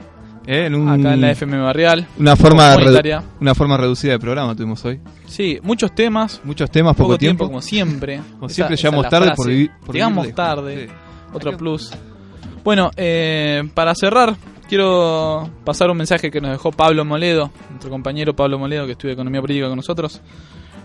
¿eh? 0.46 0.64
en 0.64 0.74
un- 0.74 0.88
Acá 0.88 1.12
en 1.12 1.20
la 1.20 1.30
FM 1.32 1.58
Barrial. 1.58 2.06
una 2.18 2.36
forma 2.36 2.74
redu- 2.74 3.22
una 3.38 3.54
forma 3.54 3.76
reducida 3.76 4.12
de 4.12 4.18
programa 4.18 4.54
tuvimos 4.54 4.82
hoy. 4.86 4.98
Sí, 5.26 5.58
muchos 5.62 5.94
temas. 5.94 6.40
Muchos 6.42 6.70
temas, 6.70 6.96
poco, 6.96 7.08
Poco 7.08 7.18
tiempo, 7.18 7.44
tiempo. 7.44 7.46
como 7.52 7.60
siempre. 7.60 8.16
Como 8.38 8.46
Esa- 8.46 8.54
siempre 8.54 8.74
esa 8.76 8.88
llegamos 8.88 9.10
tarde 9.10 9.32
por 9.36 9.46
vivir 9.48 9.70
por 9.84 9.94
Llegamos 9.94 10.22
vivir 10.22 10.34
tarde. 10.34 10.86
Sí. 10.86 10.92
Otro 11.34 11.54
plus. 11.58 11.90
Bueno, 12.64 12.90
eh, 12.96 13.68
para 13.74 13.94
cerrar, 13.94 14.36
quiero 14.70 15.50
pasar 15.64 15.90
un 15.90 15.98
mensaje 15.98 16.30
que 16.30 16.40
nos 16.40 16.50
dejó 16.52 16.72
Pablo 16.72 17.04
Moledo, 17.04 17.50
nuestro 17.68 17.90
compañero 17.90 18.34
Pablo 18.34 18.58
Moledo, 18.58 18.86
que 18.86 18.92
estudia 18.92 19.12
Economía 19.12 19.42
Política 19.42 19.68
con 19.68 19.76
nosotros. 19.76 20.22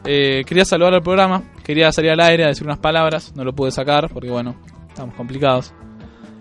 Eh, 0.06 0.44
quería 0.46 0.66
saludar 0.66 0.96
al 0.96 1.02
programa, 1.02 1.44
quería 1.63 1.92
salir 1.92 2.12
al 2.12 2.20
aire 2.20 2.44
a 2.46 2.48
decir 2.48 2.66
unas 2.66 2.80
palabras, 2.80 3.34
no 3.36 3.44
lo 3.44 3.54
pude 3.54 3.72
sacar 3.72 4.10
porque, 4.10 4.30
bueno, 4.30 4.56
estamos 4.89 5.16
complicados. 5.16 5.74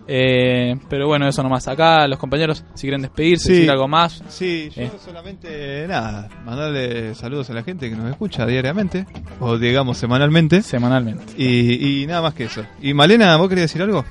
Eh, 0.09 0.75
pero 0.89 1.07
bueno, 1.07 1.29
eso 1.29 1.45
nomás. 1.45 1.69
Acá 1.69 2.09
los 2.09 2.19
compañeros, 2.19 2.65
si 2.75 2.83
quieren 2.83 3.03
despedirse, 3.03 3.47
Sí. 3.47 3.53
decir 3.55 3.71
algo 3.71 3.87
más. 3.87 4.21
Sí, 4.29 4.69
yo 4.75 4.83
Eh. 4.83 4.91
solamente 5.03 5.87
nada, 5.87 6.29
mandarle 6.45 7.15
saludos 7.15 7.49
a 7.51 7.55
la 7.55 7.63
gente 7.63 7.89
que 7.89 7.95
nos 7.95 8.11
escucha 8.11 8.45
diariamente, 8.45 9.07
o 9.39 9.57
digamos 9.59 9.97
semanalmente, 9.99 10.61
Semanalmente. 10.63 11.25
y, 11.39 12.03
y 12.03 12.07
nada 12.09 12.21
más 12.23 12.35
que 12.35 12.45
eso. 12.45 12.65
¿Y 12.83 12.93
Malena, 12.95 13.37
vos 13.37 13.49
querías 13.49 13.71
decir 13.71 13.81
algo? 13.81 14.05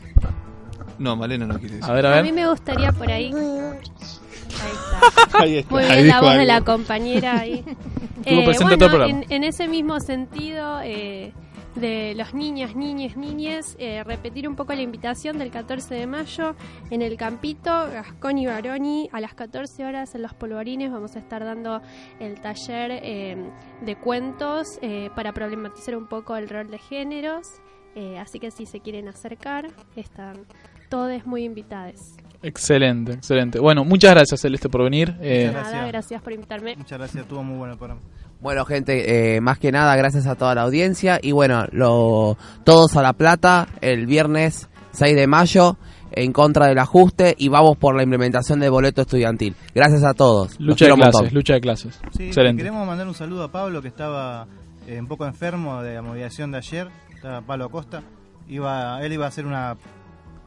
No, 0.98 1.18
Malena 1.18 1.46
no 1.46 1.60
quiere 1.60 1.76
decir. 1.76 1.92
A 1.92 1.94
ver, 1.94 2.06
a 2.06 2.20
A 2.20 2.22
mí 2.22 2.32
ver. 2.32 2.42
me 2.42 2.50
gustaría 2.50 2.92
por 2.94 3.12
ahí. 3.12 3.32
Ahí 4.62 4.72
está. 4.72 5.40
Ahí 5.40 5.58
está, 5.58 5.74
Muy 5.74 5.84
ahí 5.84 5.96
bien 6.04 6.08
la 6.08 6.22
voz 6.22 6.36
de 6.36 6.46
la 6.46 6.62
compañera 6.62 7.40
ahí. 7.40 7.64
Estuvo 8.26 8.46
presente 8.46 8.78
todo 8.78 8.86
el 8.86 8.92
programa. 8.92 9.24
en, 9.24 9.32
en 9.32 9.44
ese 9.44 9.68
mismo 9.68 10.00
sentido 10.00 10.82
eh, 10.84 11.34
de 11.76 12.14
los 12.16 12.34
niñas, 12.34 12.76
niñes, 12.76 13.16
niñes, 13.16 13.76
eh, 13.80 14.04
repetir 14.04 14.48
un 14.48 14.56
poco 14.56 14.74
la 14.74 14.82
invitación 14.82 15.38
del 15.38 15.52
14 15.52 15.96
de 15.96 16.08
mayo 16.08 16.56
en 16.90 17.02
el 17.02 17.16
Campito, 17.18 17.72
Gascón 17.72 18.38
y 18.38 18.46
Baroni, 18.46 19.10
a 19.12 19.22
las 19.22 19.34
14 19.34 19.86
horas 19.86 20.14
en 20.16 20.22
Los 20.22 20.34
Polvorines 20.34 20.92
vamos 20.92 21.16
a 21.16 21.20
estar 21.20 21.44
dando 21.44 21.82
el 22.20 22.40
taller 22.42 22.92
eh, 22.92 23.38
de 23.82 23.96
cuentos 23.96 24.80
eh, 24.82 25.10
para 25.16 25.32
problematizar 25.32 25.96
un 25.96 26.08
poco 26.08 26.36
el 26.36 26.50
rol 26.50 26.70
de 26.70 26.78
géneros. 26.78 27.48
Eh, 27.96 28.18
así 28.20 28.40
que 28.40 28.52
si 28.52 28.66
se 28.66 28.80
quieren 28.80 29.08
acercar, 29.08 29.68
están 29.96 30.46
todos 30.90 31.26
muy 31.26 31.44
invitados. 31.44 32.18
Excelente, 32.44 33.14
excelente. 33.14 33.60
Bueno, 33.60 33.84
muchas 33.86 34.12
gracias, 34.16 34.42
Celeste, 34.42 34.68
por 34.70 34.84
venir. 34.84 35.16
Eh, 35.22 35.48
Muchas 35.48 35.54
Nada, 35.54 35.62
gracias. 35.72 35.88
gracias 35.92 36.22
por 36.22 36.34
invitarme. 36.34 36.76
Muchas 36.76 36.98
gracias, 36.98 37.24
estuvo 37.24 37.44
muy 37.44 37.58
bueno 37.58 37.74
el 37.74 37.78
programa. 37.80 38.02
Bueno, 38.42 38.66
gente, 38.66 39.36
eh, 39.36 39.42
más 39.42 39.60
que 39.60 39.72
nada, 39.72 39.96
gracias 39.96 40.26
a 40.26 40.36
toda 40.36 40.56
la 40.56 40.64
audiencia. 40.64 41.20
Y 41.22 41.32
bueno, 41.32 41.66
lo, 41.72 42.38
todos 42.64 42.96
a 42.98 43.04
La 43.04 43.14
Plata 43.14 43.68
el 43.82 44.08
viernes 44.08 44.68
6 44.92 45.16
de 45.16 45.28
mayo. 45.28 45.78
en 46.14 46.34
contra 46.34 46.66
del 46.68 46.78
ajuste 46.80 47.36
y 47.38 47.48
vamos 47.48 47.78
por 47.78 47.96
la 47.96 48.04
implementación 48.04 48.60
del 48.60 48.70
boleto 48.70 49.02
estudiantil. 49.04 49.56
Gracias 49.74 50.04
a 50.04 50.14
todos. 50.14 50.60
Los 50.60 50.68
Lucha 50.72 50.86
de 50.88 50.94
clases, 50.96 51.14
montón. 51.14 51.34
lucha 51.34 51.54
de 51.54 51.62
clases. 51.62 52.02
Sí, 52.18 52.24
Excelente. 52.26 52.58
queremos 52.64 52.86
mandar 52.86 53.08
un 53.08 53.14
saludo 53.14 53.44
a 53.44 53.52
Pablo 53.52 53.82
que 53.82 53.88
estaba 53.88 54.46
eh, 54.88 55.00
un 55.00 55.08
poco 55.08 55.26
enfermo 55.26 55.82
de 55.82 55.94
la 55.96 56.02
movilización 56.02 56.52
de 56.52 56.58
ayer, 56.58 56.90
estaba 57.16 57.40
Pablo 57.42 57.64
Acosta. 57.66 58.04
Iba, 58.50 59.00
él 59.06 59.14
iba 59.14 59.24
a 59.24 59.30
hacer 59.30 59.46
una 59.46 59.78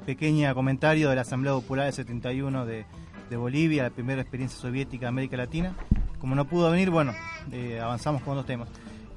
pequeña 0.05 0.55
comentario 0.55 1.09
de 1.11 1.17
la 1.17 1.23
Asamblea 1.23 1.53
Popular 1.55 1.87
del 1.87 1.95
71 1.95 2.67
de, 2.67 2.85
de 3.31 3.37
Bolivia, 3.37 3.85
la 3.85 3.91
primera 3.91 4.21
experiencia 4.21 4.59
soviética 4.61 5.07
de 5.07 5.09
América 5.09 5.37
Latina. 5.37 5.75
Como 6.19 6.35
no 6.35 6.45
pudo 6.47 6.71
venir, 6.71 6.91
bueno, 6.91 7.13
eh, 7.53 7.81
avanzamos 7.83 8.23
con 8.23 8.35
dos 8.37 8.47
temas. 8.47 8.69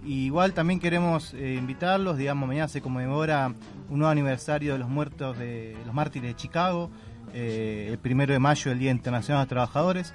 Igual 0.05 0.53
también 0.53 0.79
queremos 0.79 1.33
eh, 1.33 1.55
invitarlos, 1.57 2.17
digamos, 2.17 2.47
mañana 2.47 2.67
se 2.67 2.81
conmemora 2.81 3.47
un 3.89 3.99
nuevo 3.99 4.11
aniversario 4.11 4.73
de 4.73 4.79
los 4.79 4.89
muertos 4.89 5.37
de 5.37 5.75
los 5.85 5.93
mártires 5.93 6.29
de 6.31 6.35
Chicago, 6.35 6.89
eh, 7.33 7.87
el 7.89 7.97
primero 7.97 8.31
de 8.33 8.39
mayo, 8.39 8.71
el 8.71 8.79
Día 8.79 8.91
Internacional 8.91 9.39
de 9.39 9.43
los 9.43 9.49
Trabajadores. 9.49 10.13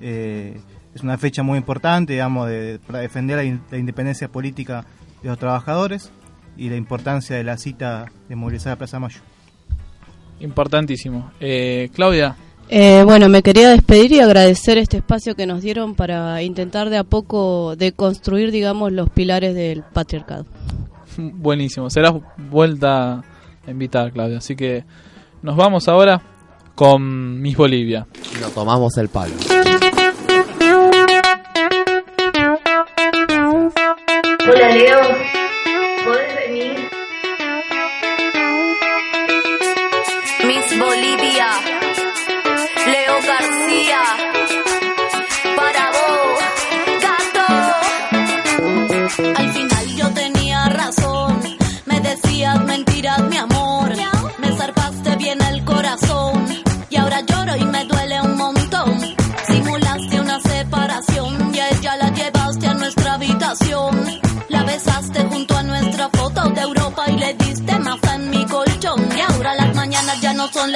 Es 0.00 1.02
una 1.02 1.18
fecha 1.18 1.42
muy 1.42 1.58
importante, 1.58 2.14
digamos, 2.14 2.50
para 2.86 3.00
defender 3.00 3.36
la, 3.36 3.44
in- 3.44 3.60
la 3.70 3.78
independencia 3.78 4.28
política 4.28 4.84
de 5.22 5.28
los 5.28 5.38
trabajadores 5.38 6.10
y 6.56 6.70
la 6.70 6.76
importancia 6.76 7.36
de 7.36 7.44
la 7.44 7.56
cita 7.58 8.06
de 8.28 8.36
movilizar 8.36 8.72
a 8.72 8.76
Plaza 8.76 8.98
Mayo. 8.98 9.20
Importantísimo. 10.40 11.30
Eh, 11.40 11.88
Claudia, 11.94 12.36
Eh, 12.68 13.02
bueno, 13.04 13.28
me 13.28 13.42
quería 13.42 13.68
despedir 13.70 14.10
y 14.12 14.18
agradecer 14.20 14.76
este 14.76 14.96
espacio 14.96 15.36
que 15.36 15.46
nos 15.46 15.62
dieron 15.62 15.94
para 15.94 16.42
intentar 16.42 16.90
de 16.90 16.98
a 16.98 17.04
poco 17.04 17.76
deconstruir, 17.76 18.50
digamos, 18.50 18.90
los 18.92 19.08
pilares 19.10 19.54
del 19.54 19.82
patriarcado. 19.84 20.46
buenísimo. 21.16 21.88
Serás 21.90 22.12
vuelta 22.36 23.22
a 23.66 23.70
invitar, 23.70 24.12
Claudia. 24.12 24.38
Así 24.38 24.56
que 24.56 24.84
nos 25.42 25.56
vamos 25.56 25.86
ahora 25.88 26.20
con 26.74 27.40
Miss 27.40 27.56
Bolivia. 27.56 28.06
Y 28.36 28.40
nos 28.40 28.52
tomamos 28.52 28.96
el 28.98 29.08
palo. 29.08 29.34
Hola 34.48 34.68
Leo, 34.70 34.95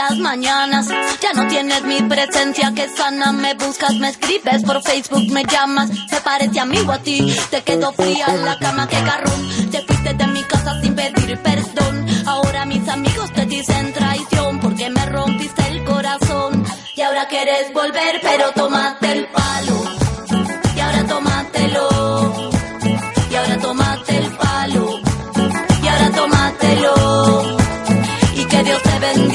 las 0.00 0.18
mañanas. 0.18 0.88
Ya 1.20 1.32
no 1.34 1.46
tienes 1.48 1.82
mi 1.82 2.00
presencia 2.02 2.72
que 2.74 2.88
sana. 2.88 3.32
Me 3.32 3.52
buscas, 3.54 3.94
me 3.96 4.08
escribes 4.08 4.62
por 4.62 4.82
Facebook, 4.82 5.30
me 5.30 5.44
llamas. 5.44 5.90
Me 5.90 6.20
parece 6.22 6.58
amigo 6.58 6.90
a 6.92 6.98
ti. 6.98 7.18
Te 7.50 7.60
quedo 7.62 7.92
fría 7.92 8.26
la 8.48 8.58
cama, 8.58 8.88
que 8.88 9.00
garrón. 9.02 9.70
Te 9.70 9.82
fuiste 9.86 10.14
de 10.14 10.26
mi 10.28 10.42
casa 10.44 10.80
sin 10.80 10.94
pedir 10.94 11.38
perdón. 11.42 12.06
Ahora 12.26 12.64
mis 12.64 12.88
amigos 12.88 13.30
te 13.32 13.44
dicen 13.44 13.92
traición 13.92 14.60
porque 14.60 14.88
me 14.88 15.04
rompiste 15.06 15.62
el 15.68 15.84
corazón. 15.84 16.64
Y 16.96 17.02
ahora 17.02 17.28
quieres 17.28 17.72
volver, 17.74 18.20
pero 18.22 18.52
tómate 18.52 19.09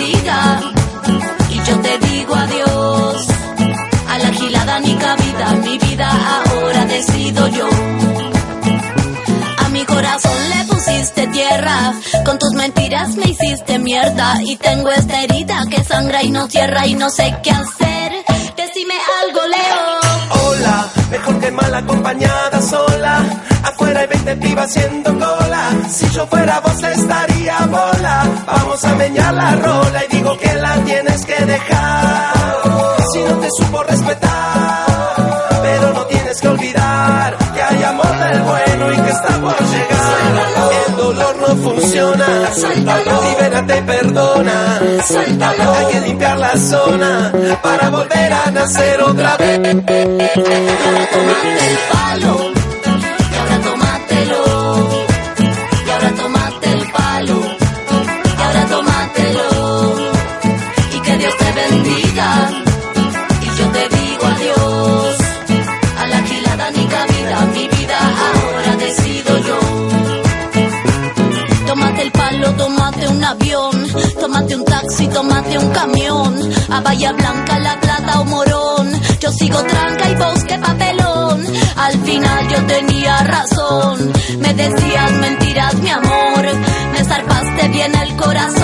Y 0.07 1.63
yo 1.67 1.79
te 1.81 1.97
digo 1.97 2.35
adiós. 2.35 3.27
A 4.07 4.17
la 4.19 4.31
gilada 4.33 4.79
ni 4.79 4.95
cabida. 4.95 5.51
Mi 5.63 5.77
vida 5.79 6.09
ahora 6.37 6.85
decido 6.85 7.47
yo. 7.47 7.67
A 9.57 9.69
mi 9.69 9.83
corazón 9.85 10.49
le 10.49 10.63
pusiste 10.65 11.27
tierra. 11.27 11.93
Con 12.23 12.37
tus 12.37 12.51
mentiras 12.53 13.15
me 13.15 13.29
hiciste 13.29 13.79
mierda. 13.79 14.41
Y 14.43 14.57
tengo 14.57 14.91
esta 14.91 15.23
herida 15.23 15.65
que 15.69 15.83
sangra 15.83 16.21
y 16.21 16.29
no 16.31 16.47
cierra. 16.47 16.85
Y 16.85 16.93
no 16.93 17.09
sé 17.09 17.35
qué 17.41 17.51
hacer. 17.51 18.11
Decime 18.55 18.93
algo, 19.23 19.41
Leo. 19.47 20.45
Hola, 20.45 20.87
mejor 21.09 21.39
que 21.39 21.51
mal 21.51 21.73
acompañada 21.73 22.61
sola. 22.61 23.23
Afuera 23.65 24.01
hay 24.01 24.07
20 24.07 24.35
pibas 24.37 24.65
haciendo 24.65 25.11
cola. 25.13 25.71
Si 25.89 26.07
yo 26.11 26.27
fuera 26.27 26.59
vos 26.59 26.83
estaría 26.83 27.57
bola. 27.65 28.23
Vamos 28.45 28.83
a 28.85 28.95
meñar 28.95 29.33
la 29.33 29.55
rola 29.55 30.03
y 30.07 30.15
digo 30.15 30.37
que 30.37 30.53
la 30.53 30.75
tienes 30.83 31.25
que 31.25 31.45
dejar. 31.45 32.33
Si 33.11 33.19
no 33.23 33.39
te 33.39 33.49
supo 33.57 33.83
respetar, 33.83 34.85
pero 35.63 35.93
no 35.93 36.05
tienes 36.05 36.39
que 36.41 36.47
olvidar 36.47 37.37
que 37.53 37.61
hay 37.61 37.83
amor 37.83 38.17
del 38.19 38.41
bueno 38.41 38.93
y 38.93 38.97
que 38.97 39.09
está 39.09 39.39
por 39.39 39.59
llegar. 39.59 40.85
El 40.87 40.95
dolor 40.95 41.35
no 41.39 41.55
funciona. 41.55 42.25
Libérate 43.29 43.77
y 43.77 43.81
perdona. 43.81 44.79
Hay 44.79 45.85
que 45.91 46.01
limpiar 46.01 46.37
la 46.37 46.57
zona 46.57 47.31
para 47.63 47.89
volver 47.89 48.33
a 48.33 48.51
nacer 48.51 49.01
otra 49.01 49.37
vez. 49.37 49.64
Yo 82.55 82.65
tenía 82.67 83.17
razón. 83.23 84.11
Me 84.39 84.53
decías 84.53 85.11
mentiras, 85.13 85.75
mi 85.75 85.89
amor. 85.89 86.45
Me 86.93 87.03
zarpaste 87.03 87.67
bien 87.69 87.93
el 87.95 88.15
corazón. 88.15 88.54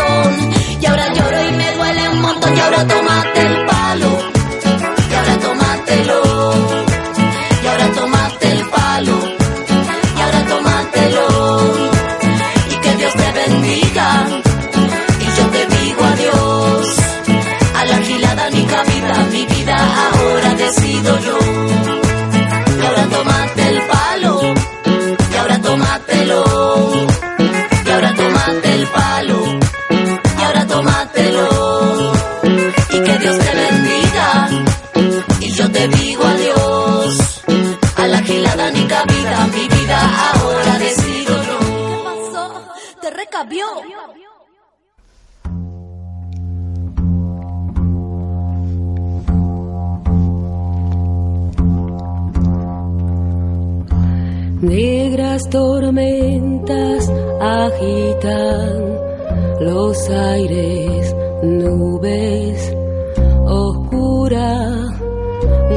Negras 54.62 55.50
tormentas 55.50 57.12
agitan 57.42 59.00
los 59.60 60.08
aires, 60.08 61.16
nubes 61.42 62.72
oscuras 63.48 65.02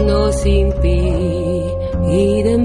nos 0.07 0.45
impiden 0.45 1.67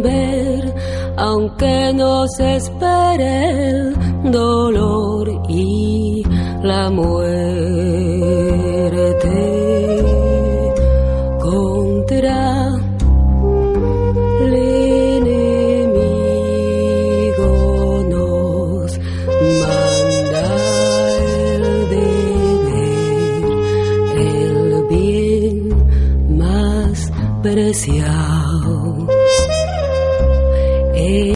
ver, 0.02 0.74
aunque 1.16 1.94
nos 1.94 2.38
espere 2.38 3.70
el 3.70 3.96
dolor 4.30 5.42
y 5.48 6.22
la 6.62 6.90
muerte. 6.90 8.19